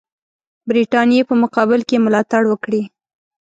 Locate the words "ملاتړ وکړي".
2.05-2.81